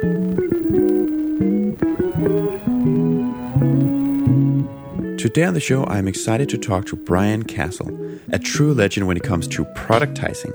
[0.00, 0.08] Today
[5.44, 9.22] on the show, I'm excited to talk to Brian Casel, a true legend when it
[9.22, 10.54] comes to productizing.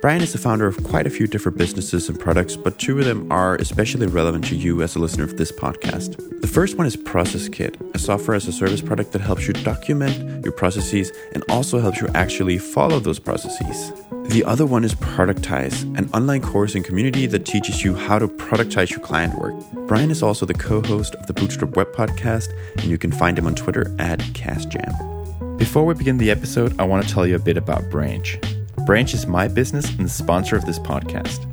[0.00, 3.06] Brian is the founder of quite a few different businesses and products, but two of
[3.06, 6.40] them are especially relevant to you as a listener of this podcast.
[6.40, 9.52] The first one is Process Kit, a software as a service product that helps you
[9.52, 13.90] document your processes and also helps you actually follow those processes.
[14.28, 18.26] The other one is Productize, an online course and community that teaches you how to
[18.26, 19.54] productize your client work.
[19.86, 23.38] Brian is also the co host of the Bootstrap Web Podcast, and you can find
[23.38, 25.56] him on Twitter at CasJam.
[25.56, 28.36] Before we begin the episode, I want to tell you a bit about Branch.
[28.84, 31.46] Branch is my business and the sponsor of this podcast.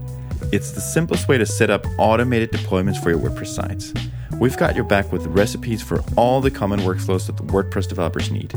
[0.51, 3.93] It's the simplest way to set up automated deployments for your WordPress sites.
[4.40, 8.31] We've got your back with recipes for all the common workflows that the WordPress developers
[8.31, 8.51] need,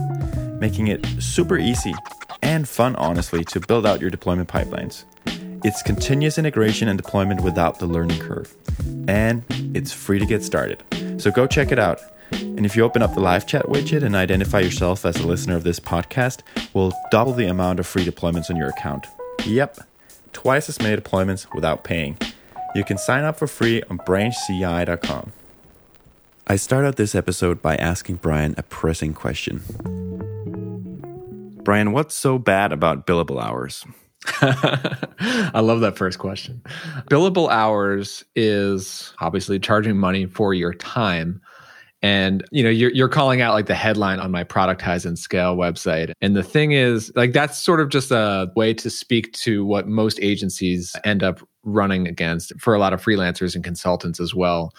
[0.58, 1.92] making it super easy
[2.42, 5.04] and fun, honestly, to build out your deployment pipelines.
[5.64, 8.54] It's continuous integration and deployment without the learning curve.
[9.08, 9.44] And
[9.74, 10.82] it's free to get started.
[11.18, 12.00] So go check it out.
[12.30, 15.56] And if you open up the live chat widget and identify yourself as a listener
[15.56, 16.42] of this podcast,
[16.74, 19.06] we'll double the amount of free deployments on your account.
[19.44, 19.78] Yep,
[20.32, 22.18] twice as many deployments without paying.
[22.74, 25.32] You can sign up for free on branchci.com.
[26.46, 30.25] I start out this episode by asking Brian a pressing question.
[31.66, 33.84] Brian, what's so bad about billable hours?
[34.40, 36.62] I love that first question.
[37.10, 41.40] Billable hours is obviously charging money for your time
[42.02, 45.56] and you know you're, you're calling out like the headline on my productize and scale
[45.56, 49.64] website and the thing is like that's sort of just a way to speak to
[49.64, 54.34] what most agencies end up running against for a lot of freelancers and consultants as
[54.34, 54.72] well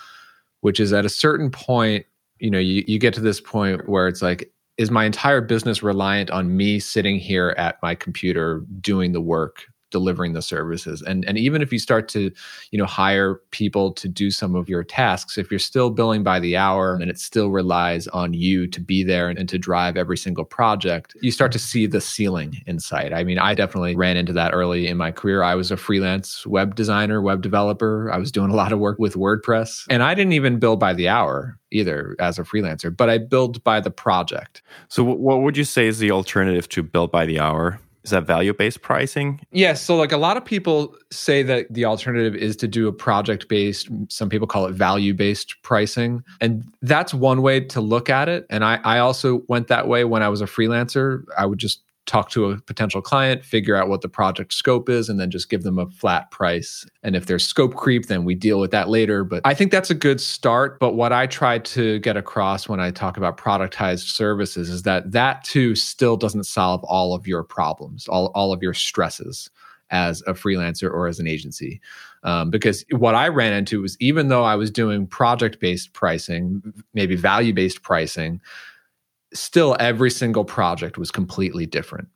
[0.62, 2.06] which is at a certain point
[2.40, 5.81] you know you, you get to this point where it's like is my entire business
[5.81, 11.02] reliant on me sitting here at my computer doing the work delivering the services.
[11.02, 12.32] And and even if you start to
[12.72, 16.40] you know hire people to do some of your tasks if you're still billing by
[16.40, 19.98] the hour and it still relies on you to be there and, and to drive
[19.98, 23.14] every single project you start to see the ceiling in sight.
[23.14, 25.44] I mean i definitely ran into that early in my career.
[25.44, 28.11] I was a freelance web designer web developer.
[28.11, 29.86] I was doing a lot of work with wordpress.
[29.90, 33.64] And i didn't even bill by the hour either as a freelancer but i billed
[33.64, 34.61] by the project.
[34.90, 38.26] So what would you say is the alternative to bill by the hour is that
[38.26, 39.42] value based pricing?
[39.52, 39.82] Yes.
[39.82, 43.50] So, like a lot of people say that the alternative is to do a project
[43.50, 46.23] based, some people call it value based pricing.
[46.40, 48.46] And that's one way to look at it.
[48.50, 51.23] And I, I also went that way when I was a freelancer.
[51.38, 55.10] I would just talk to a potential client, figure out what the project scope is,
[55.10, 56.86] and then just give them a flat price.
[57.04, 59.23] And if there's scope creep, then we deal with that later.
[59.23, 60.80] But I think that's a good start.
[60.80, 65.12] But what I try to get across when I talk about productized services is that
[65.12, 69.50] that too still doesn't solve all of your problems, all, all of your stresses
[69.90, 71.80] as a freelancer or as an agency.
[72.23, 76.73] Um, because what I ran into was even though I was doing project based pricing,
[76.94, 78.42] maybe value based pricing,
[79.33, 82.08] still every single project was completely different.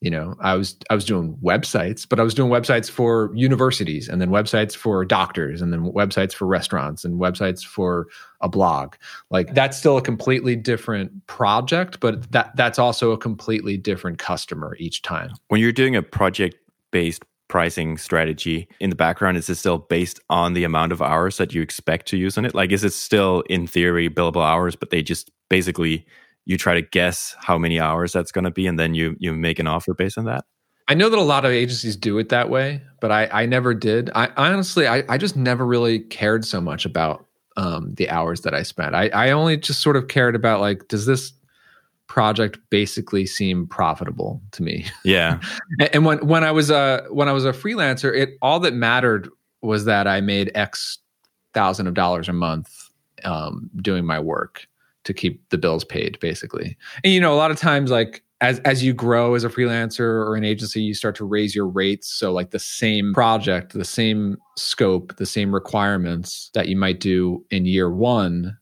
[0.00, 4.08] You know i was i was doing websites but i was doing websites for universities
[4.08, 8.08] and then websites for doctors and then websites for restaurants and websites for
[8.40, 8.94] a blog.
[9.28, 14.74] Like that's still a completely different project but that that's also a completely different customer
[14.78, 15.32] each time.
[15.48, 16.56] When you're doing a project
[16.92, 21.36] based pricing strategy in the background is it still based on the amount of hours
[21.36, 22.54] that you expect to use on it?
[22.54, 26.06] Like is it still in theory billable hours but they just basically
[26.46, 29.32] you try to guess how many hours that's going to be and then you you
[29.32, 30.44] make an offer based on that?
[30.88, 33.74] I know that a lot of agencies do it that way but i i never
[33.74, 34.10] did.
[34.14, 38.54] I honestly i, I just never really cared so much about um, the hours that
[38.54, 38.94] i spent.
[38.94, 41.32] I, I only just sort of cared about like does this
[42.06, 44.84] project basically seem profitable to me?
[45.04, 45.40] Yeah.
[45.92, 49.28] And when when i was a when i was a freelancer it all that mattered
[49.62, 50.98] was that i made x
[51.54, 52.90] thousand of dollars a month
[53.24, 54.66] um, doing my work
[55.04, 56.76] to keep the bills paid basically.
[57.04, 60.00] And you know a lot of times like as as you grow as a freelancer
[60.00, 62.08] or an agency you start to raise your rates.
[62.08, 67.44] So like the same project the same scope the same requirements that you might do
[67.50, 68.56] in year 1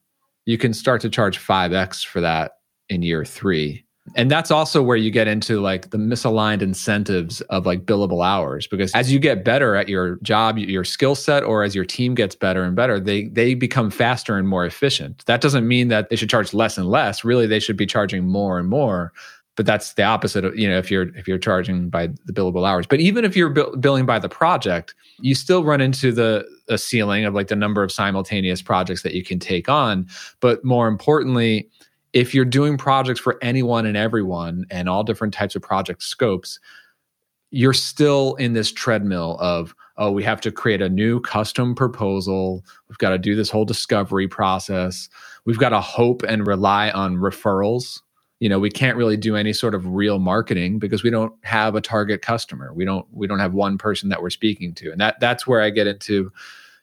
[0.47, 2.53] you can start to charge 5x for that
[2.89, 3.85] in year 3
[4.15, 8.67] and that's also where you get into like the misaligned incentives of like billable hours
[8.67, 12.15] because as you get better at your job your skill set or as your team
[12.15, 15.25] gets better and better they they become faster and more efficient.
[15.27, 17.25] That doesn't mean that they should charge less and less.
[17.25, 19.13] Really they should be charging more and more.
[19.57, 22.67] But that's the opposite of you know if you're if you're charging by the billable
[22.67, 22.87] hours.
[22.87, 26.79] But even if you're bill- billing by the project you still run into the a
[26.79, 30.07] ceiling of like the number of simultaneous projects that you can take on.
[30.41, 31.69] But more importantly
[32.13, 36.59] if you're doing projects for anyone and everyone and all different types of project scopes,
[37.51, 42.65] you're still in this treadmill of, oh, we have to create a new custom proposal.
[42.89, 45.09] We've got to do this whole discovery process.
[45.45, 48.01] We've got to hope and rely on referrals.
[48.41, 51.75] You know, we can't really do any sort of real marketing because we don't have
[51.75, 52.73] a target customer.
[52.73, 54.93] We don't we don't have one person that we're speaking to.
[54.93, 56.31] And that that's where I get into,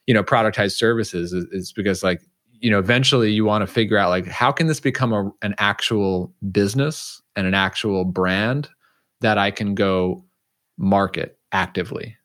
[0.06, 2.22] you know, productized services is, is because like,
[2.66, 5.54] you know, eventually you want to figure out like how can this become a, an
[5.60, 8.68] actual business and an actual brand
[9.22, 10.26] that I can go
[10.76, 12.18] market actively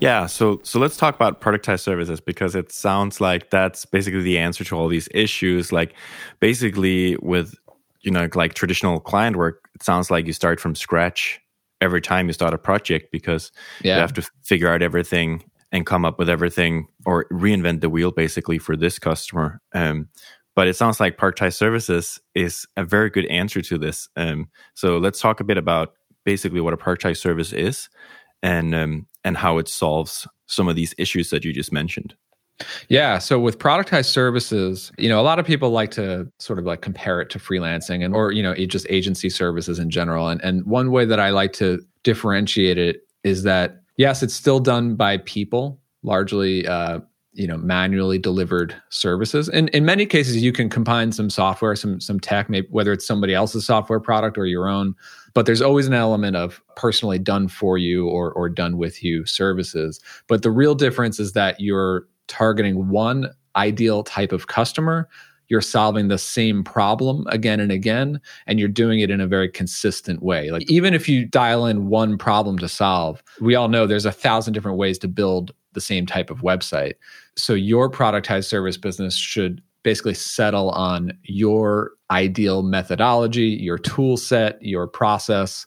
[0.00, 4.36] Yeah, so so let's talk about productized services because it sounds like that's basically the
[4.38, 5.72] answer to all these issues.
[5.72, 5.94] Like
[6.38, 7.54] basically with
[8.02, 11.40] you know like traditional client work, it sounds like you start from scratch
[11.80, 13.94] every time you start a project because yeah.
[13.94, 15.42] you have to figure out everything
[15.76, 19.60] and come up with everything or reinvent the wheel basically for this customer.
[19.74, 20.08] Um,
[20.54, 24.08] but it sounds like part-time services is a very good answer to this.
[24.16, 25.92] Um, so let's talk a bit about
[26.24, 27.88] basically what a part-time service is
[28.42, 32.14] and um, and how it solves some of these issues that you just mentioned.
[32.88, 33.18] Yeah.
[33.18, 36.80] So with productized services, you know, a lot of people like to sort of like
[36.80, 40.28] compare it to freelancing and or, you know, just agency services in general.
[40.28, 44.60] And and one way that I like to differentiate it is that yes, it's still
[44.60, 47.00] done by people, largely uh,
[47.32, 49.48] you know, manually delivered services.
[49.50, 53.06] And in many cases you can combine some software, some some tech, maybe whether it's
[53.06, 54.94] somebody else's software product or your own
[55.36, 59.26] but there's always an element of personally done for you or, or done with you
[59.26, 60.00] services.
[60.28, 65.10] But the real difference is that you're targeting one ideal type of customer
[65.48, 69.48] you're solving the same problem again and again and you're doing it in a very
[69.48, 70.50] consistent way.
[70.50, 74.12] Like even if you dial in one problem to solve we all know there's a
[74.12, 76.94] thousand different ways to build the same type of website.
[77.36, 84.60] So your productized service business should basically settle on your ideal methodology, your tool set,
[84.60, 85.66] your process,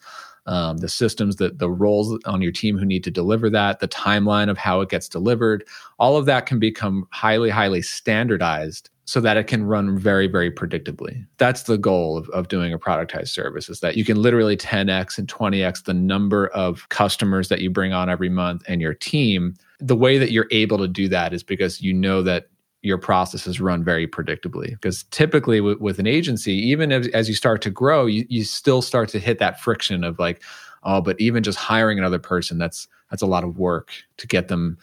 [0.49, 3.87] um, the systems, that the roles on your team who need to deliver that, the
[3.87, 5.63] timeline of how it gets delivered.
[5.99, 10.51] All of that can become highly, highly standardized so that it can run very, very
[10.51, 11.23] predictably.
[11.37, 15.19] That's the goal of, of doing a productized service is that you can literally 10x
[15.19, 19.55] and 20x the number of customers that you bring on every month and your team.
[19.79, 22.49] The way that you're able to do that is because you know that
[22.81, 24.71] your processes run very predictably.
[24.71, 28.81] Because typically with, an agency even as, as you start to grow you, you still
[28.81, 30.41] start to hit that friction of like
[30.83, 34.47] oh but even just hiring another person that's that's a lot of work to get
[34.47, 34.77] them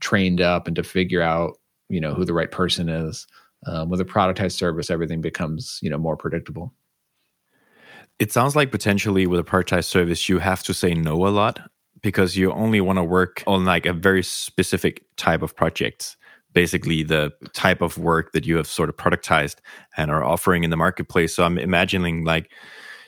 [0.00, 1.58] trained up and to figure out
[1.88, 3.26] you know who the right person is.
[3.64, 6.72] Um, with a productized service everything becomes you know more predictable.
[8.18, 11.60] It sounds like potentially with a productized service you have to say no a lot
[12.02, 16.16] because you only want to work on like a very specific type of projects
[16.52, 19.56] basically the type of work that you have sort of productized
[19.96, 21.34] and are offering in the marketplace.
[21.34, 22.50] So I'm imagining like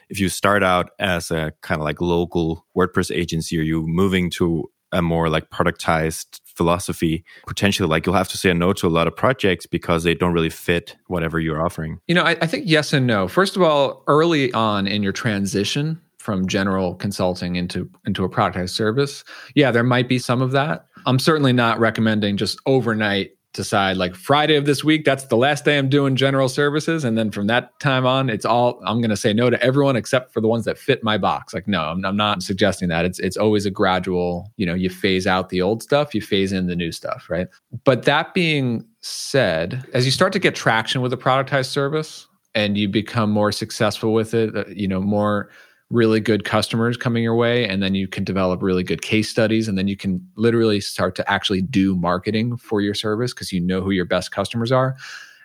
[0.08, 4.30] if you start out as a kind of like local WordPress agency, or you moving
[4.30, 8.88] to a more like productized philosophy, potentially like you'll have to say no to a
[8.88, 11.98] lot of projects because they don't really fit whatever you're offering.
[12.06, 13.26] You know, I, I think yes and no.
[13.26, 18.70] First of all, early on in your transition from general consulting into into a productized
[18.70, 19.24] service,
[19.54, 20.86] yeah, there might be some of that.
[21.06, 25.64] I'm certainly not recommending just overnight decide like Friday of this week, that's the last
[25.64, 27.04] day I'm doing general services.
[27.04, 29.96] And then from that time on, it's all I'm going to say no to everyone
[29.96, 31.54] except for the ones that fit my box.
[31.54, 33.04] Like, no, I'm, I'm, not suggesting that.
[33.04, 36.52] It's, it's always a gradual, you know, you phase out the old stuff, you phase
[36.52, 37.48] in the new stuff, right?
[37.84, 42.76] But that being said, as you start to get traction with a productized service and
[42.76, 45.50] you become more successful with it, uh, you know, more
[45.94, 49.68] really good customers coming your way and then you can develop really good case studies
[49.68, 53.60] and then you can literally start to actually do marketing for your service because you
[53.60, 54.96] know who your best customers are.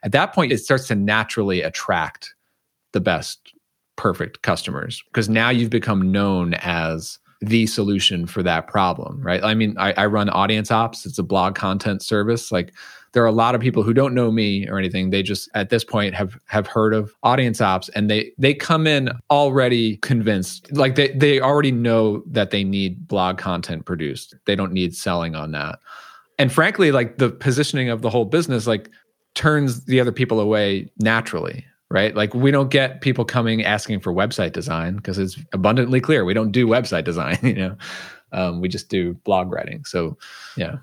[0.01, 2.33] At that point it starts to naturally attract
[2.93, 3.53] the best
[3.95, 9.43] perfect customers because now you've become known as the solution for that problem right?
[9.43, 11.05] I mean I, I run audience ops.
[11.05, 12.51] It's a blog content service.
[12.51, 12.73] Like
[13.13, 15.09] there are a lot of people who don't know me or anything.
[15.09, 18.87] They just at this point have have heard of audience ops and they they come
[18.87, 20.71] in already convinced.
[20.71, 24.35] Like they they already know that they need blog content produced.
[24.45, 25.79] They don't need selling on that.
[26.37, 28.89] And frankly like the positioning of the whole business like
[29.35, 32.15] turns the other people away naturally right?
[32.15, 36.35] Like we don't get people coming asking for website design because it's abundantly clear we
[36.35, 37.77] don't do website design you know?
[38.31, 39.83] Um, we just do blog writing.
[39.85, 40.15] So
[40.55, 40.75] yeah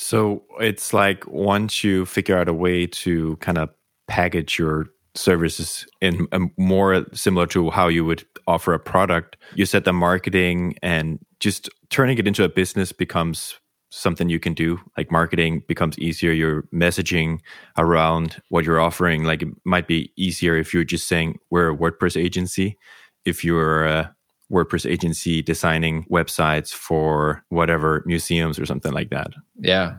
[0.00, 3.68] so it's like once you figure out a way to kind of
[4.08, 9.66] package your services in a more similar to how you would offer a product, you
[9.66, 14.80] set the marketing and just turning it into a business becomes something you can do.
[14.96, 16.32] Like marketing becomes easier.
[16.32, 17.40] Your messaging
[17.76, 21.76] around what you're offering, like it might be easier if you're just saying we're a
[21.76, 22.78] WordPress agency.
[23.26, 24.16] If you're a
[24.50, 29.32] WordPress agency designing websites for whatever museums or something like that.
[29.58, 29.96] Yeah.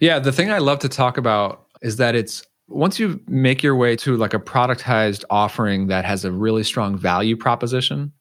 [0.00, 0.18] Yeah.
[0.18, 3.96] The thing I love to talk about is that it's once you make your way
[3.96, 8.12] to like a productized offering that has a really strong value proposition,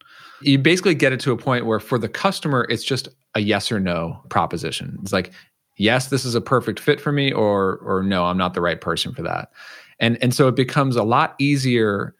[0.42, 3.72] you basically get it to a point where for the customer, it's just a yes
[3.72, 4.98] or no proposition.
[5.02, 5.32] It's like,
[5.78, 8.82] yes, this is a perfect fit for me, or or no, I'm not the right
[8.82, 9.52] person for that.
[10.00, 12.16] And and so it becomes a lot easier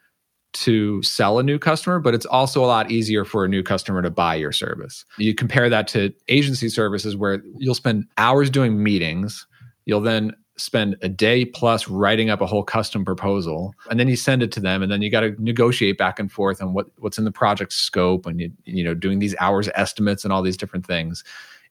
[0.52, 4.02] to sell a new customer, but it's also a lot easier for a new customer
[4.02, 5.04] to buy your service.
[5.18, 9.46] You compare that to agency services where you'll spend hours doing meetings,
[9.86, 14.16] you'll then spend a day plus writing up a whole custom proposal and then you
[14.16, 16.86] send it to them and then you got to negotiate back and forth on what
[16.98, 20.42] what's in the project scope and you you know doing these hours estimates and all
[20.42, 21.24] these different things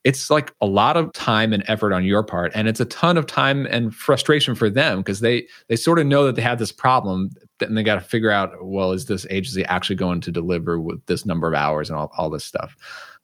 [0.04, 3.18] it's like a lot of time and effort on your part and it's a ton
[3.18, 6.58] of time and frustration for them because they they sort of know that they have
[6.58, 7.30] this problem
[7.70, 11.06] and they got to figure out well is this agency actually going to deliver with
[11.06, 12.76] this number of hours and all, all this stuff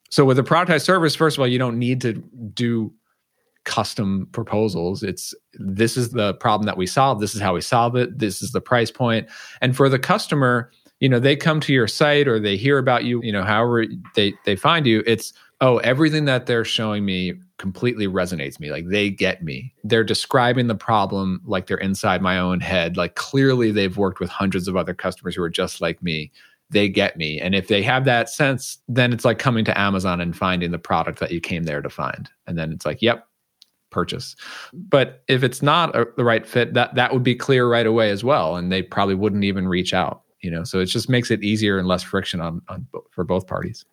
[0.10, 2.14] so with a productized service first of all you don't need to
[2.54, 2.94] do
[3.68, 5.04] custom proposals.
[5.04, 7.20] It's this is the problem that we solve.
[7.20, 8.18] This is how we solve it.
[8.18, 9.28] This is the price point.
[9.60, 13.04] And for the customer, you know, they come to your site or they hear about
[13.04, 17.34] you, you know, however they they find you, it's oh, everything that they're showing me
[17.58, 18.70] completely resonates me.
[18.70, 19.74] Like they get me.
[19.84, 22.96] They're describing the problem like they're inside my own head.
[22.96, 26.32] Like clearly they've worked with hundreds of other customers who are just like me
[26.70, 27.40] they get me.
[27.40, 30.80] And if they have that sense, then it's like coming to Amazon and finding the
[30.80, 32.30] product that you came there to find.
[32.46, 33.28] And then it's like, yep,
[33.90, 34.36] purchase.
[34.74, 38.10] But if it's not a, the right fit, that that would be clear right away
[38.10, 40.24] as well, and they probably wouldn't even reach out.
[40.42, 43.48] You know, so it just makes it easier and less friction on, on for both
[43.48, 43.86] parties.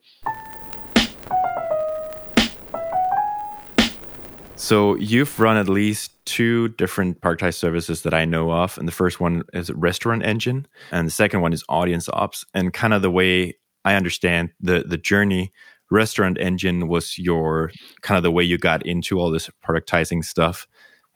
[4.56, 8.92] So you've run at least two different productized services that I know of, and the
[8.92, 12.44] first one is Restaurant Engine, and the second one is Audience Ops.
[12.54, 15.52] And kind of the way I understand the the journey
[15.90, 17.70] restaurant engine was your
[18.02, 20.66] kind of the way you got into all this productizing stuff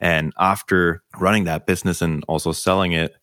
[0.01, 3.17] and after running that business and also selling it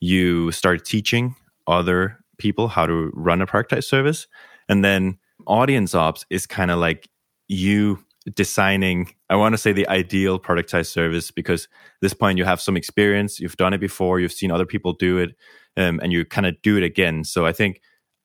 [0.00, 1.34] you started teaching
[1.66, 4.26] other people how to run a productized service
[4.68, 7.08] and then audience ops is kind of like
[7.48, 7.98] you
[8.34, 11.68] designing i want to say the ideal productized service because
[12.00, 15.18] this point you have some experience you've done it before you've seen other people do
[15.18, 15.36] it
[15.76, 17.24] um, and you kind of do it again.
[17.24, 17.80] So i think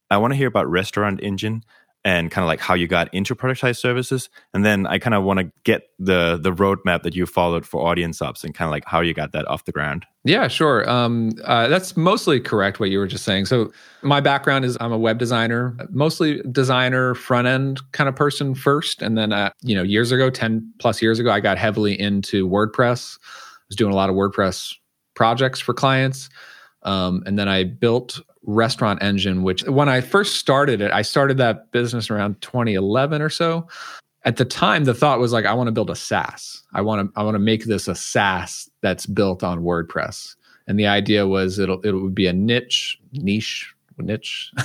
[0.09, 1.63] i want to hear about restaurant engine
[2.05, 4.29] and kind of like how you got into productized services.
[4.53, 7.85] And then i kind of want to get the the roadmap that you followed for
[7.85, 10.05] audience ops and kind of like how you got that off the ground.
[10.23, 10.89] Yeah sure.
[10.89, 13.45] Um, uh, that's mostly correct what you were just saying.
[13.45, 18.55] So my background is i'm a web designer mostly designer front end kind of person
[18.55, 19.01] first.
[19.01, 22.47] And then uh, you know years ago 10 plus years ago i got heavily into
[22.47, 23.17] wordpress.
[23.21, 24.73] I was doing a lot of wordpress
[25.15, 26.29] projects for clients.
[26.83, 31.37] Um, and then I built Restaurant Engine, which when I first started it, I started
[31.37, 33.67] that business around 2011 or so.
[34.23, 36.63] At the time, the thought was like, I want to build a SaaS.
[36.73, 40.35] I want to I want to make this a SaaS that's built on WordPress.
[40.67, 44.51] And the idea was it'll it would be a niche niche niche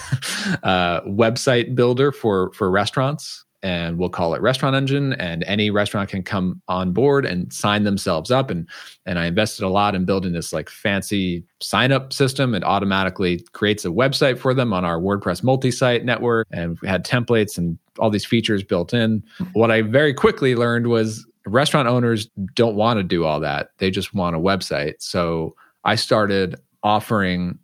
[0.62, 6.10] uh, website builder for for restaurants and we'll call it restaurant engine and any restaurant
[6.10, 8.50] can come on board and sign themselves up.
[8.50, 8.68] And
[9.06, 12.54] and i invested a lot in building this like fancy sign up system.
[12.54, 17.06] It automatically creates a website for them on our wordpress multi-site network and we had
[17.06, 19.24] templates and all these features built in.
[19.54, 23.70] What i very quickly learned was restaurant owners don't want to do all that.
[23.78, 24.94] They just want a website.
[24.98, 27.58] So i started offering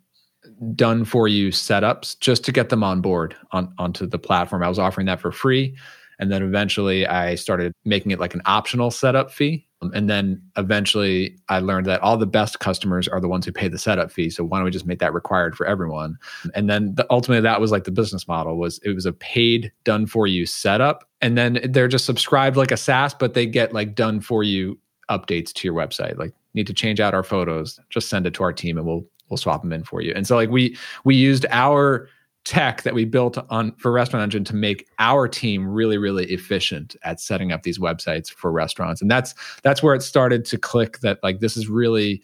[0.75, 4.63] done for you setups just to get them on board on, onto the platform.
[4.63, 5.75] I was offering that for free.
[6.19, 9.67] And then eventually I started making it like an optional setup fee.
[9.81, 13.67] And then eventually I learned that all the best customers are the ones who pay
[13.67, 14.29] the setup fee.
[14.29, 16.17] So why don't we just make that required for everyone?
[16.53, 19.71] And then the, ultimately that was like the business model was it was a paid
[19.83, 21.09] done for you setup.
[21.21, 24.77] And then they're just subscribed like a SaaS, but they get like done for you
[25.09, 26.19] updates to your website.
[26.19, 29.05] Like need to change out our photos, just send it to our team and we'll
[29.31, 30.13] we'll swap them in for you.
[30.15, 32.07] And so like we we used our
[32.43, 36.95] tech that we built on for restaurant engine to make our team really really efficient
[37.03, 39.01] at setting up these websites for restaurants.
[39.01, 39.33] And that's
[39.63, 42.21] that's where it started to click that like this is really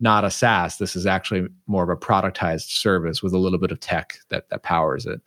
[0.00, 0.78] not a SaaS.
[0.78, 4.48] This is actually more of a productized service with a little bit of tech that
[4.50, 5.20] that powers it.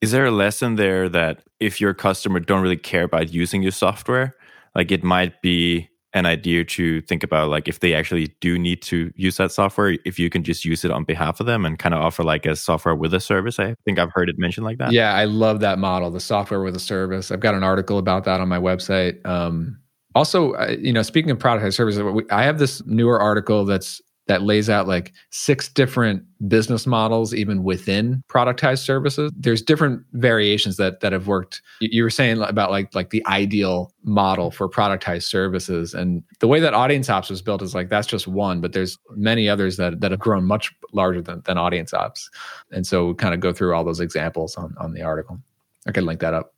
[0.00, 3.72] Is there a lesson there that if your customer don't really care about using your
[3.72, 4.34] software,
[4.74, 8.82] like it might be an idea to think about like if they actually do need
[8.82, 11.78] to use that software if you can just use it on behalf of them and
[11.78, 13.58] kind of offer like a software with a service.
[13.58, 14.92] I think i've heard it mentioned like that.
[14.92, 17.30] Yeah i love that model the software with a service.
[17.30, 19.24] I've got an article about that on my website.
[19.26, 19.78] Um,
[20.14, 21.98] also you know speaking of product as service
[22.30, 24.00] i have this newer article that's
[24.32, 29.30] that lays out like six different business models even within productized services.
[29.36, 31.60] There's different variations that that have worked.
[31.80, 36.60] You were saying about like like the ideal model for productized services and the way
[36.60, 40.00] that audience ops was built is like that's just one, but there's many others that
[40.00, 42.30] that have grown much larger than, than audience ops.
[42.70, 45.38] And so we kind of go through all those examples on, on the article.
[45.86, 46.54] I could link that up.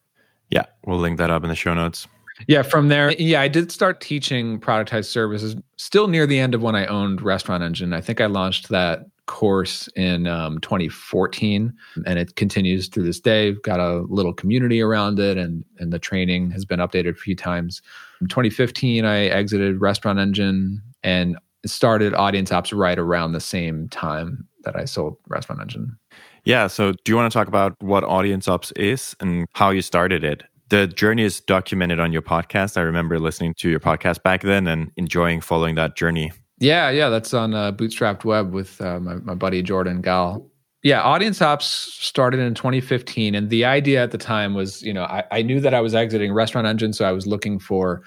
[0.51, 2.07] Yeah, we'll link that up in the show notes.
[2.49, 6.63] Yeah, from there, yeah, I did start teaching productized services still near the end of
[6.63, 7.93] when I owned Restaurant Engine.
[7.93, 11.73] I think I launched that course in um, 2014
[12.07, 13.51] and it continues through this day.
[13.51, 17.15] We've got a little community around it and and the training has been updated a
[17.15, 17.81] few times.
[18.21, 24.47] In 2015 i exited restaurant engine and started audience ops right around the same time
[24.65, 25.97] that i sold restaurant engine.
[26.45, 29.81] Yeah so do you want to talk about what audience ops is and how you
[29.81, 32.77] started it the journey is documented on your podcast.
[32.77, 36.33] I remember listening to your podcast back then and enjoying following that journey.
[36.59, 40.49] Yeah, yeah, that's on uh, Bootstrapped Web with uh, my, my buddy Jordan Gal.
[40.83, 45.05] Yeah, Audience Ops started in 2015, and the idea at the time was, you know,
[45.05, 48.03] I, I knew that I was exiting Restaurant Engine, so I was looking for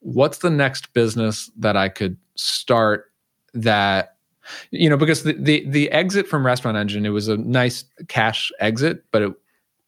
[0.00, 3.10] what's the next business that I could start
[3.54, 4.16] that
[4.70, 8.52] you know because the, the the exit from restaurant engine it was a nice cash
[8.60, 9.32] exit but it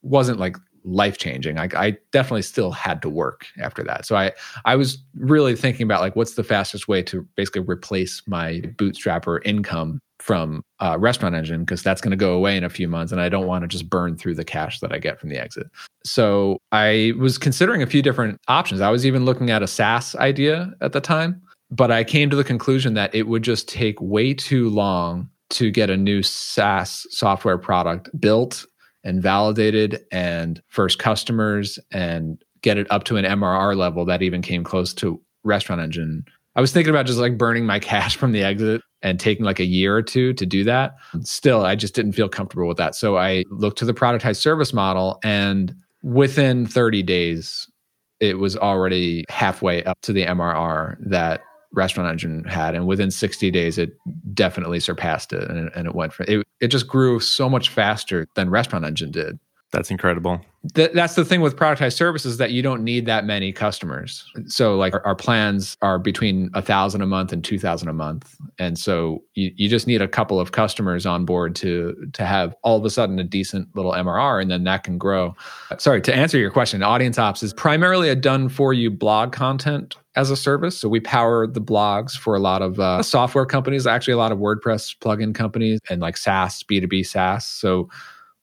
[0.00, 0.56] wasn't like
[0.87, 1.59] life changing.
[1.59, 4.07] I, I, definitely still had to work after that.
[4.07, 4.33] So I
[4.64, 9.40] I was really thinking about like what's the fastest way to basically replace my bootstrapper
[9.45, 13.12] income from uh, Restaurant Engine because that's going to go away in a few months,
[13.12, 15.38] and I don't want to just burn through the cash that I get from the
[15.38, 15.66] exit.
[16.05, 18.81] So I was considering a few different options.
[18.81, 22.37] I was even looking at a SaaS idea at the time, but I came to
[22.37, 27.07] the conclusion that it would just take way too long to get a new SaaS
[27.11, 28.66] software product built
[29.06, 34.42] and validated and first customers and get it up to an MRR level that even
[34.42, 36.25] came close to Restaurant Engine.
[36.56, 39.60] I was thinking about just like burning my cash from the exit and taking like
[39.60, 40.96] a year or two to do that.
[41.22, 42.96] Still, I just didn't feel comfortable with that.
[42.96, 45.72] So I looked to the productized service model and
[46.02, 47.70] within 30 days,
[48.18, 53.50] it was already halfway up to the MRR that Restaurant Engine had, and within 60
[53.50, 53.92] days, it
[54.33, 56.45] definitely surpassed it, and, and it went for it.
[56.61, 59.38] It just grew so much faster than Restaurant Engine did.
[59.76, 60.40] That's incredible.
[60.74, 64.24] Th- that's the thing with productized services that you don't need that many customers.
[64.46, 67.92] So like our, our plans are between a thousand a month and two thousand a
[67.92, 72.24] month, and so you, you just need a couple of customers on board to to
[72.24, 75.36] have all of a sudden a decent little MRR, and then that can grow.
[75.76, 76.82] Sorry to answer your question.
[76.82, 80.78] Audience Ops is primarily a done for you blog content as a service.
[80.78, 84.32] So we power the blogs for a lot of uh, software companies, actually a lot
[84.32, 87.44] of WordPress plugin companies, and like SaaS, B two B SaaS.
[87.44, 87.90] So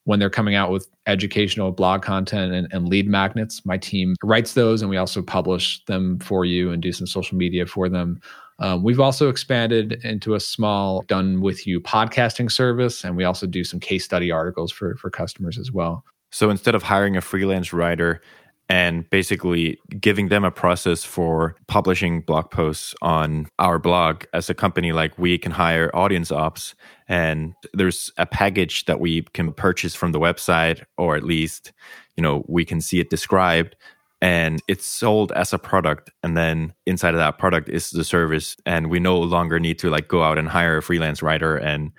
[0.06, 3.66] when they're coming out with educational blog content and, and, lead magnets.
[3.66, 7.38] My team writes those and we also publish them for you and do some social
[7.38, 8.20] media for them.
[8.60, 13.48] Um, we've also expanded into a small done with you podcasting service and we also
[13.48, 16.04] do some case study articles for, for customers as well.
[16.32, 18.22] So instead of hiring a freelance writer,
[18.70, 24.54] and basically giving them a process for publishing blog posts on our blog as a
[24.54, 26.74] company like we can hire audience ops
[27.08, 31.72] and there's a package that we can purchase from the website or at least
[32.16, 33.76] you know we can see it described
[34.24, 36.10] and it's sold as a product.
[36.24, 39.90] And then inside of that product is the service and we no longer need to
[39.90, 41.92] like go out and hire a freelance writer and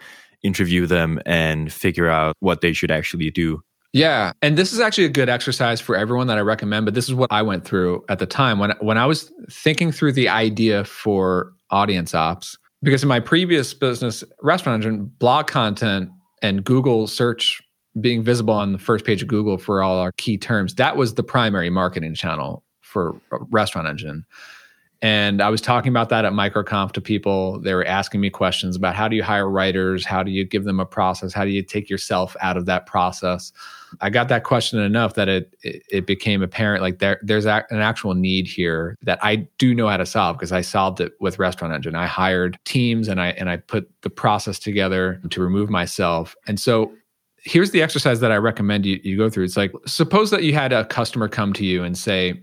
[0.42, 3.62] interview them and figure out what they should actually do
[3.94, 7.08] yeah, and this is actually a good exercise for everyone that I recommend, but this
[7.08, 10.28] is what I went through at the time when when I was thinking through the
[10.28, 16.10] idea for audience ops because in my previous business restaurant engine blog content
[16.42, 17.62] and Google search
[18.00, 21.14] being visible on the first page of Google for all our key terms that was
[21.14, 23.14] the primary marketing channel for
[23.50, 24.26] restaurant engine.
[25.02, 27.60] And I was talking about that at MicroConf to people.
[27.60, 30.06] They were asking me questions about how do you hire writers?
[30.06, 31.34] How do you give them a process?
[31.34, 33.52] How do you take yourself out of that process?
[34.00, 37.64] I got that question enough that it it, it became apparent like there there's a,
[37.70, 41.12] an actual need here that I do know how to solve because I solved it
[41.20, 41.94] with Restaurant Engine.
[41.94, 46.34] I hired teams and I and I put the process together to remove myself.
[46.46, 46.92] And so
[47.44, 49.44] here's the exercise that I recommend you, you go through.
[49.44, 52.40] It's like suppose that you had a customer come to you and say,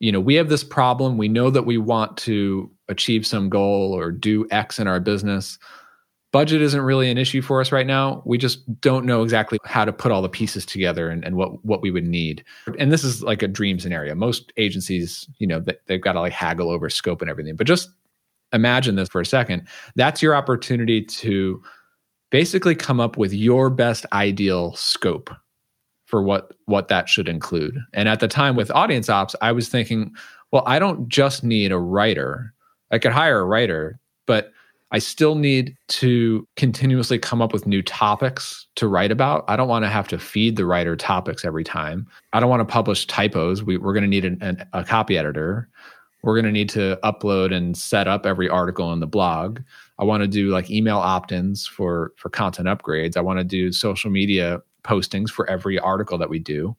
[0.00, 1.16] you know, we have this problem.
[1.16, 5.58] We know that we want to achieve some goal or do X in our business.
[6.34, 8.20] Budget isn't really an issue for us right now.
[8.24, 11.64] We just don't know exactly how to put all the pieces together and, and what,
[11.64, 12.44] what we would need.
[12.76, 14.16] And this is like a dream scenario.
[14.16, 17.54] Most agencies, you know, they've got to like haggle over scope and everything.
[17.54, 17.88] But just
[18.52, 19.68] imagine this for a second.
[19.94, 21.62] That's your opportunity to
[22.30, 25.30] basically come up with your best ideal scope
[26.04, 27.78] for what what that should include.
[27.92, 30.12] And at the time with audience ops, I was thinking,
[30.50, 32.52] well, I don't just need a writer.
[32.90, 34.50] I could hire a writer, but
[34.90, 39.44] I still need to continuously come up with new topics to write about.
[39.48, 42.06] I don't want to have to feed the writer topics every time.
[42.32, 43.62] I don't want to publish typos.
[43.62, 45.68] We, are going to need an, an, a copy editor.
[46.22, 49.60] We're going to need to upload and set up every article in the blog.
[49.98, 53.16] I want to do like email opt-ins for for content upgrades.
[53.16, 56.76] I want to do social media postings for every article that we do.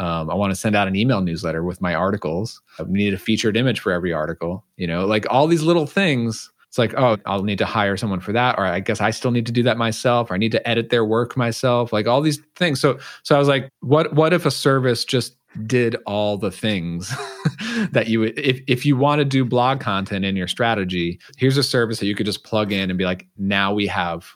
[0.00, 2.60] Um, I want to send out an email newsletter with my articles.
[2.86, 4.64] We need a featured image for every article.
[4.76, 8.20] You know, like all these little things it's like, oh, I'll need to hire someone
[8.20, 10.52] for that, or I guess I still need to do that myself, or I need
[10.52, 12.78] to edit their work myself, like all these things.
[12.78, 17.08] So, so I was like, what, what if a service just did all the things
[17.92, 21.62] that you if, if you want to do blog content in your strategy, here's a
[21.62, 24.28] service that you could just plug in and be like, now we have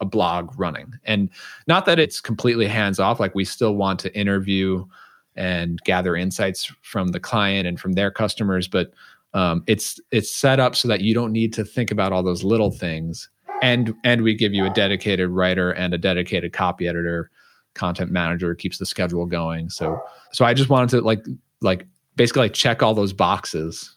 [0.00, 0.92] a blog running.
[1.04, 1.30] And
[1.68, 4.84] not that it's completely hands off, like we still want to interview
[5.36, 8.92] and gather insights from the client and from their customers, but
[9.34, 12.44] um, it's it's set up so that you don't need to think about all those
[12.44, 13.28] little things.
[13.62, 17.30] And and we give you a dedicated writer and a dedicated copy editor
[17.74, 19.70] content manager keeps the schedule going.
[19.70, 20.00] So
[20.32, 21.24] so i just wanted to like
[21.60, 23.96] like basically like check all those boxes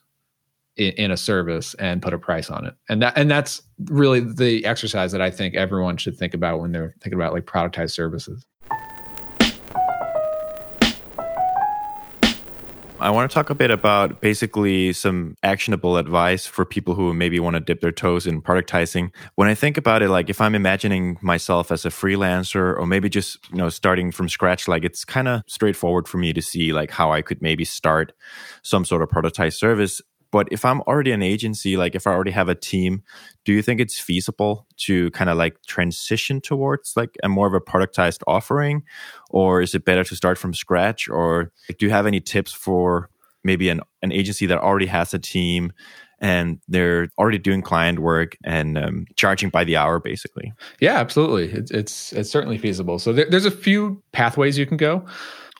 [0.75, 2.75] in, in, a service and put a price on it.
[2.89, 6.71] And that and that's really the exercise that i think everyone should think about when
[6.71, 8.45] they're thinking about like productized services
[13.03, 17.37] I want to talk a bit about basically some actionable advice for people who maybe
[17.37, 19.11] want to dip their toes in productizing.
[19.35, 23.09] When I think about it, like if I'm imagining myself as a freelancer or maybe
[23.09, 26.71] just, you know, starting from scratch, like it's kind of straightforward for me to see
[26.71, 28.13] like how I could maybe start
[28.61, 30.01] some sort of productized service
[30.33, 33.03] but if I'm already an agency, like if I already have a team,
[33.45, 37.53] do you think it's feasible to kind of like transition towards like a more of
[37.53, 38.81] a productized offering?
[39.29, 41.07] Or is it better to start from scratch?
[41.07, 43.11] Or like, do you have any tips for
[43.43, 45.71] maybe an, an agency that already has a team
[46.19, 51.51] and they're already doing client work and um, charging by the hour basically yeah absolutely
[51.51, 55.05] it's it's, it's certainly feasible so there, there's a few pathways you can go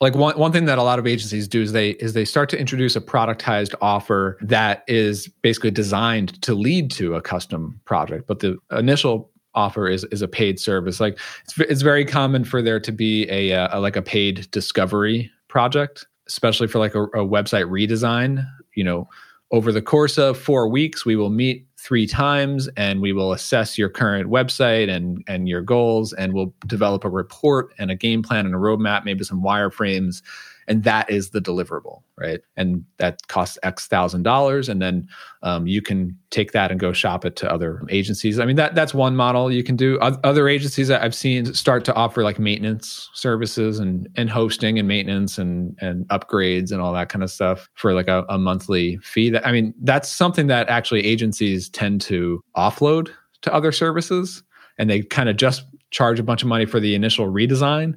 [0.03, 2.49] like one, one thing that a lot of agencies do is they is they start
[2.49, 8.27] to introduce a productized offer that is basically designed to lead to a custom project
[8.27, 10.99] but the initial offer is is a paid service.
[10.99, 15.31] Like it's, it's very common for there to be a, a like a paid discovery
[15.47, 18.45] project especially for like a, a website redesign.
[18.75, 19.07] You know
[19.51, 23.78] over the course of four weeks we will meet three times and we will assess
[23.78, 28.24] your current website and and your goals and we'll develop a report and a game
[28.24, 30.22] plan and a roadmap maybe some wireframes
[30.67, 32.41] and that is the deliverable right?
[32.56, 35.08] And that costs x thousand dollars and then
[35.41, 38.39] um, you can take that and go shop it to other agencies.
[38.39, 39.99] I mean that that's one model you can do.
[39.99, 44.88] Other agencies that i've seen start to offer like maintenance services and and hosting and
[44.88, 48.97] maintenance and and upgrades and all that kind of stuff for like a, a monthly
[48.97, 49.30] fee.
[49.30, 53.10] That i mean that's something that actually agencies tend to offload
[53.41, 54.43] to other services
[54.78, 57.95] and they kind of just charge a bunch of money for the initial redesign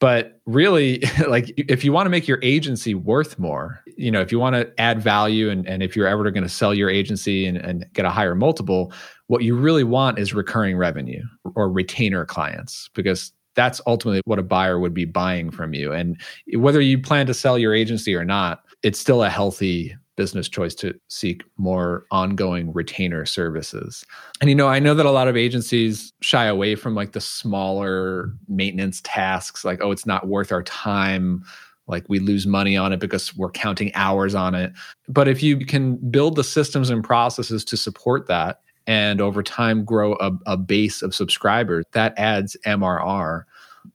[0.00, 4.32] but really like if you want to make your agency worth more you know if
[4.32, 7.46] you want to add value and, and if you're ever going to sell your agency
[7.46, 8.92] and, and get a higher multiple
[9.26, 11.22] what you really want is recurring revenue
[11.54, 15.92] or retainer clients because that's ultimately what a buyer would be buying from you.
[15.92, 16.16] And
[16.54, 20.74] whether you plan to sell your agency or not it's still a healthy business choice
[20.74, 24.04] to seek more ongoing retainer services.
[24.40, 27.20] And you know, I know that a lot of agencies shy away from like the
[27.20, 31.44] smaller maintenance tasks like oh it's not worth our time
[31.86, 34.72] like we lose money on it because we're counting hours on it.
[35.08, 39.84] But if you can build the systems and processes to support that and over time
[39.84, 43.44] grow a, a base of subscribers, that adds MRR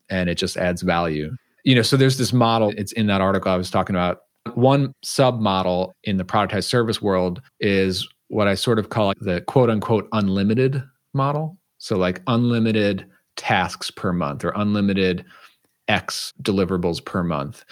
[0.10, 1.36] and it just adds value.
[1.66, 4.22] You know, so there's this model, it's in that article I was talking about
[4.58, 9.70] one submodel in the productized service world is what I sort of call the quote
[9.70, 11.58] unquote unlimited model.
[11.78, 15.26] So, like unlimited tasks per month or unlimited
[15.88, 17.66] X deliverables per month.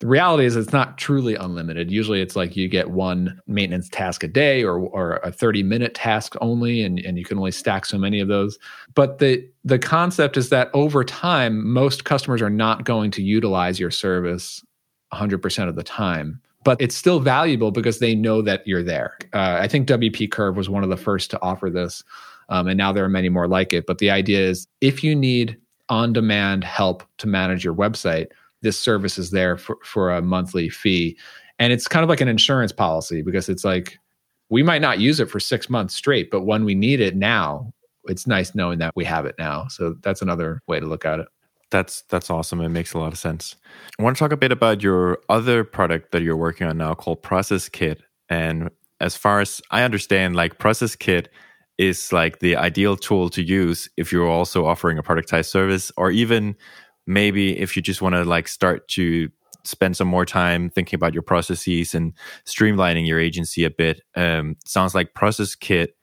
[0.00, 1.90] The reality is it's not truly unlimited.
[1.90, 5.94] Usually it's like you get one maintenance task a day or, or a 30 minute
[5.94, 8.58] task only, and, and you can only stack so many of those.
[8.94, 13.78] But the, the concept is that over time, most customers are not going to utilize
[13.78, 14.64] your service
[15.12, 19.16] 100% of the time but it's still valuable because they know that you're there.
[19.32, 22.04] Uh, I think WP Curve was one of the first to offer this,
[22.48, 23.86] um, and now there are many more like it.
[23.86, 25.56] But the idea is if you need
[25.88, 28.28] on demand help to manage your website,
[28.62, 31.16] this service is there for, for a monthly fee.
[31.58, 33.98] And it's kind of like an insurance policy because it's like
[34.50, 37.72] we might not use it for six months straight, but when we need it now,
[38.04, 39.66] it's nice knowing that we have it now.
[39.68, 41.28] So that's another way to look at it.
[41.70, 42.60] That's that's awesome.
[42.60, 43.56] It makes a lot of sense.
[43.98, 46.94] I want to talk a bit about your other product that you're working on now
[46.94, 48.02] called Process Kit.
[48.28, 51.28] And as far as I understand, like Process Kit
[51.78, 56.10] is like the ideal tool to use if you're also offering a productized service or
[56.10, 56.54] even
[57.06, 59.30] maybe if you just want to like start to
[59.64, 62.12] spend some more time thinking about your processes and
[62.44, 65.96] streamlining your agency a bit um, sounds like process kit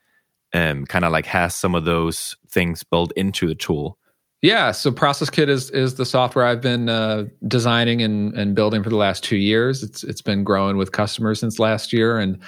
[0.54, 4.00] um, kind of like has some of those things built into the tool
[4.42, 8.84] yeah, so Process Kit is is the software I've been uh, designing and, and building
[8.84, 9.82] for the last two years.
[9.82, 12.40] It's it's been growing with customers since last year, and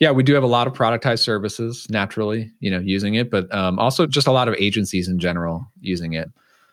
[0.00, 3.52] yeah, we do have a lot of productized services naturally, you know, using it, but
[3.54, 6.30] um, also just a lot of agencies in general using it.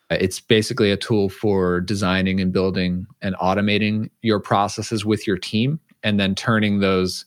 [0.09, 5.79] It's basically a tool for designing and building and automating your processes with your team,
[6.03, 7.25] and then turning those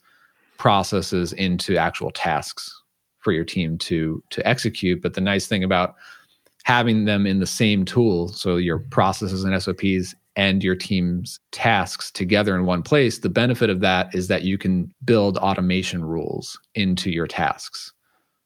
[0.58, 2.72] processes into actual tasks
[3.20, 5.00] for your team to to execute.
[5.00, 5.94] But the nice thing about
[6.66, 8.88] having them in the same tool, so your mm-hmm.
[8.88, 14.12] processes and SOPs and your team's tasks together in one place, the benefit of that
[14.12, 17.92] is that you can build automation rules into your tasks.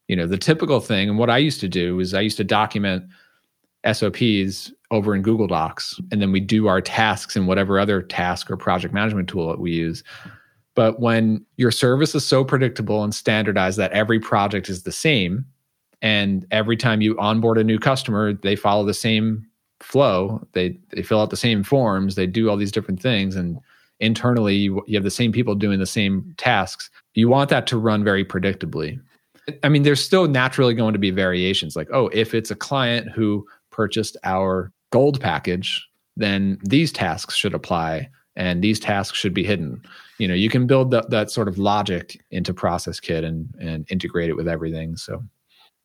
[0.07, 2.45] You know, the typical thing, and what I used to do is I used to
[2.45, 3.05] document
[3.91, 8.51] SOPs over in Google Docs, and then we do our tasks in whatever other task
[8.51, 10.05] or project management tool that we use.
[10.75, 15.47] But when your service is so predictable and standardized that every project is the same,
[16.03, 19.47] and every time you onboard a new customer they follow the same
[19.81, 20.47] flow.
[20.53, 22.15] They they fill out the same forms.
[22.15, 23.37] They do all these different things.
[23.37, 23.59] And
[23.99, 26.91] internally you, you have the same people doing the same tasks.
[27.15, 29.01] You want that to run very predictably.
[29.63, 31.77] I mean there's still naturally going to be variations.
[31.77, 35.87] Like oh if it's a client who purchased our gold package
[36.17, 39.83] then these tasks should apply and these tasks should be hidden.
[40.19, 43.87] You know you can build that, that sort of logic into process kit and and
[43.91, 44.97] integrate it with everything.
[44.97, 45.23] So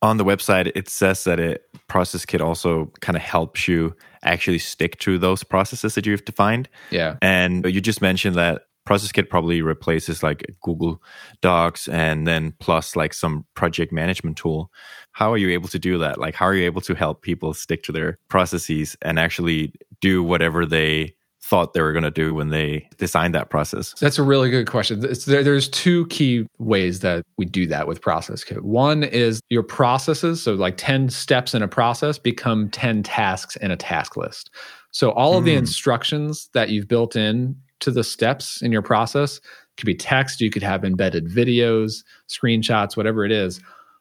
[0.06, 4.58] on the website it says that it process kit also kind of helps you actually
[4.58, 6.68] stick to those processes that you've defined.
[6.90, 7.16] Yeah.
[7.22, 11.02] And you just mentioned that process kit probably replaces like google
[11.40, 14.70] docs and then plus like some project management tool.
[15.12, 16.18] How are you able to do that?
[16.18, 20.22] Like how are you able to help people stick to their processes and actually do
[20.22, 21.15] whatever they
[21.46, 23.94] thought they were going to do when they designed that process?
[24.00, 25.00] That's a really good question.
[25.00, 28.64] There, there's two key ways that we do that with Process Kit.
[28.64, 33.70] One is your processes, so like 10 steps in a process become 10 tasks in
[33.70, 34.50] a task list.
[34.90, 35.46] So all of mm.
[35.46, 35.58] the hmm.
[35.58, 39.40] instructions that you've built in to the steps in your process
[39.76, 43.60] could be text, you could have embedded videos, screenshots, whatever it is.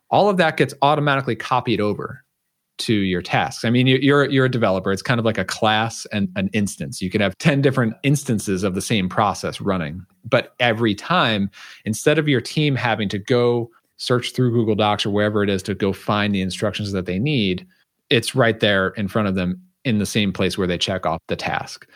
[0.10, 2.25] All of that gets automatically copied over
[2.78, 3.64] to your tasks.
[3.64, 4.92] I mean, you're you're a developer.
[4.92, 7.02] It's kind of like a class and an instance.
[7.02, 10.06] You can have 10 different instances of the same process running.
[10.24, 11.50] But every time,
[11.86, 15.64] instead of your team having to go search through Google Docs or wherever it is
[15.64, 17.66] to go find the instructions that they need,
[18.10, 21.22] it's right there in front of them in the same place where they check off
[21.28, 21.88] the task.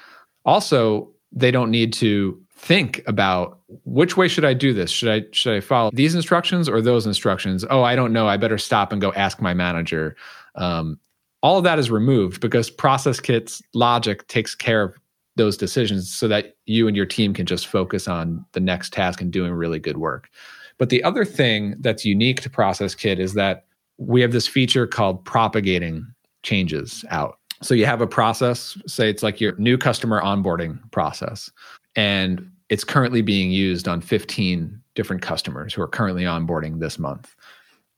[0.46, 4.92] Also, they don't need to think about which way should I do this?
[4.92, 7.65] Should I should I follow these instructions or those instructions?
[7.70, 8.28] Oh, I don't know.
[8.28, 10.15] I better stop and go ask my manager
[10.56, 11.00] um,
[11.42, 14.94] all of that is removed because process kits logic takes care of
[15.36, 19.22] those decisions so that you and your team can just focus on the next task
[19.22, 20.30] and doing really good work.
[20.78, 23.66] But the other thing that's unique to Process Kit is that
[23.98, 26.06] we have this feature called propagating
[26.44, 27.38] changes out.
[27.62, 31.50] So you have a process, say it's like your new customer onboarding process,
[31.96, 37.36] and it's currently being used on 15 different customers who are currently onboarding this month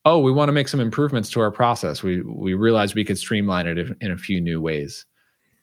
[0.06, 2.04] oh, we want to make some improvements to our process.
[2.04, 5.06] We we realized we could streamline it in a few new ways.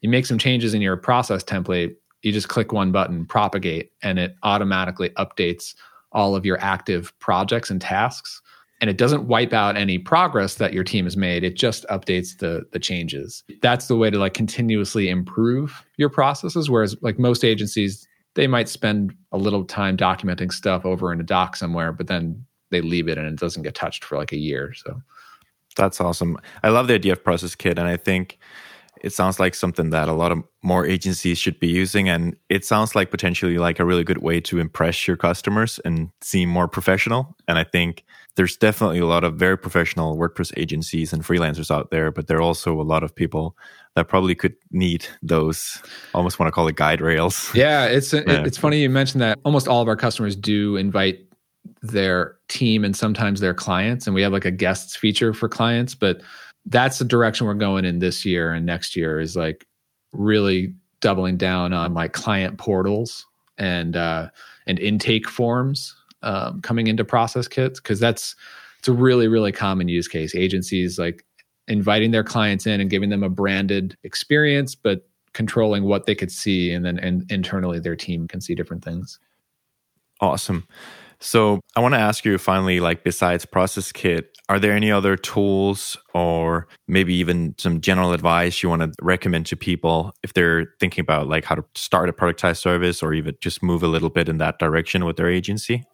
[0.00, 1.96] You make some changes in your process template.
[2.22, 5.74] You just click one button, propagate, and it automatically updates
[6.12, 8.40] all of your active projects and tasks.
[8.80, 11.42] And it doesn't wipe out any progress that your team has made.
[11.42, 13.42] It just updates the the changes.
[13.60, 16.70] That's the way to like continuously improve your processes.
[16.70, 21.24] Whereas like most agencies, they might spend a little time documenting stuff over in a
[21.24, 24.38] doc somewhere, but then they leave it and it doesn't get touched for like a
[24.38, 24.74] year.
[24.74, 25.00] So
[25.76, 26.38] that's awesome.
[26.62, 28.38] I love the idea of Process Kit, and I think
[29.02, 32.64] it sounds like something that a lot of more agencies should be using and it
[32.64, 36.68] sounds like potentially like a really good way to impress your customers and seem more
[36.68, 38.04] professional and i think
[38.36, 42.38] there's definitely a lot of very professional wordpress agencies and freelancers out there but there
[42.38, 43.56] are also a lot of people
[43.94, 45.82] that probably could need those
[46.14, 48.44] almost want to call it guide rails yeah it's yeah.
[48.44, 51.27] it's funny you mentioned that almost all of our customers do invite
[51.82, 55.94] their team and sometimes their clients and we have like a guests feature for clients
[55.94, 56.20] but
[56.66, 59.66] that's the direction we're going in this year and next year is like
[60.12, 63.26] really doubling down on like client portals
[63.58, 64.28] and uh
[64.66, 68.34] and intake forms um, coming into process kits because that's
[68.78, 71.24] it's a really really common use case agencies like
[71.68, 76.32] inviting their clients in and giving them a branded experience but controlling what they could
[76.32, 79.18] see and then and internally their team can see different things
[80.20, 80.66] Awesome.
[81.20, 85.16] So I want to ask you finally, like besides Process Kit, are there any other
[85.16, 90.74] tools or maybe even some general advice you want to recommend to people if they're
[90.80, 94.10] thinking about like how to start a productized service or even just move a little
[94.10, 95.84] bit in that direction with their agency?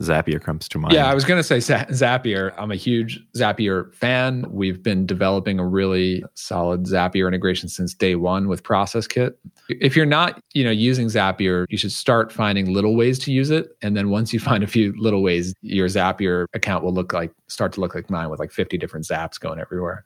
[0.00, 0.94] Zapier comes to mind.
[0.94, 2.52] Yeah, I was going to say Zapier.
[2.58, 4.44] I'm a huge Zapier fan.
[4.50, 9.38] We've been developing a really solid Zapier integration since day one with Process Kit.
[9.68, 13.50] If you're not, you know, using Zapier, you should start finding little ways to use
[13.50, 17.12] it, and then once you find a few little ways, your Zapier account will look
[17.12, 20.04] like start to look like mine with like 50 different Zaps going everywhere.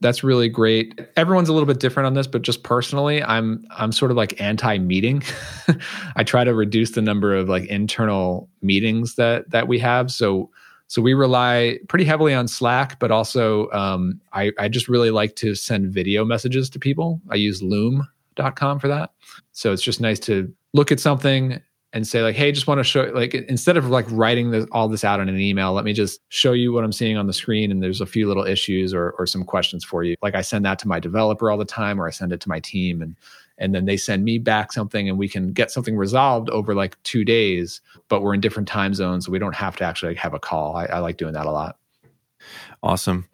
[0.00, 1.00] That's really great.
[1.16, 4.40] Everyone's a little bit different on this, but just personally, I'm I'm sort of like
[4.40, 5.22] anti-meeting.
[6.16, 10.10] I try to reduce the number of like internal meetings that that we have.
[10.10, 10.50] So
[10.92, 15.36] so we rely pretty heavily on Slack, but also um, I, I just really like
[15.36, 17.18] to send video messages to people.
[17.30, 19.12] I use Loom.com for that.
[19.52, 21.62] So it's just nice to look at something
[21.94, 24.86] and say like, hey, just want to show like instead of like writing this, all
[24.86, 27.32] this out in an email, let me just show you what I'm seeing on the
[27.32, 27.70] screen.
[27.70, 30.16] And there's a few little issues or or some questions for you.
[30.22, 32.48] Like I send that to my developer all the time, or I send it to
[32.48, 33.16] my team, and
[33.62, 37.02] and then they send me back something, and we can get something resolved over like
[37.02, 37.80] two days.
[38.08, 40.76] But we're in different time zones, so we don't have to actually have a call.
[40.76, 41.78] I, I like doing that a lot.
[42.82, 43.28] Awesome.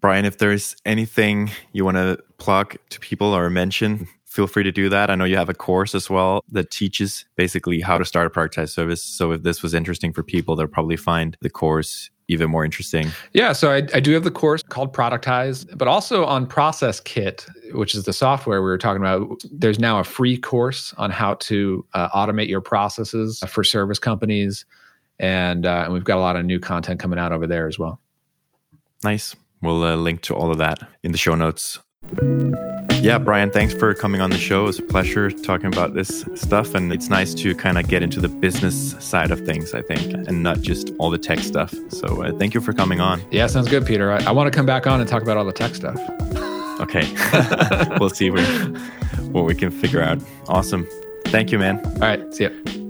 [0.00, 4.72] Brian, if there's anything you want to plug to people or mention, feel free to
[4.72, 5.10] do that.
[5.10, 8.30] I know you have a course as well that teaches basically how to start a
[8.30, 9.02] productized service.
[9.02, 13.10] So if this was interesting for people, they'll probably find the course even more interesting.
[13.32, 17.46] Yeah, so I, I do have the course called Productize, but also on Process Kit,
[17.72, 19.42] which is the software we were talking about.
[19.50, 24.64] There's now a free course on how to uh, automate your processes for service companies,
[25.18, 27.78] and uh, and we've got a lot of new content coming out over there as
[27.78, 28.00] well.
[29.04, 29.36] Nice.
[29.62, 31.78] We'll uh, link to all of that in the show notes.
[33.02, 34.64] Yeah, Brian, thanks for coming on the show.
[34.64, 36.74] It was a pleasure talking about this stuff.
[36.74, 40.12] And it's nice to kind of get into the business side of things, I think,
[40.12, 41.72] and not just all the tech stuff.
[41.88, 43.22] So uh, thank you for coming on.
[43.30, 44.10] Yeah, sounds good, Peter.
[44.10, 46.00] I, I want to come back on and talk about all the tech stuff.
[46.80, 47.06] Okay.
[48.00, 50.18] we'll see what we can figure out.
[50.48, 50.88] Awesome.
[51.26, 51.84] Thank you, man.
[51.84, 52.34] All right.
[52.34, 52.85] See ya.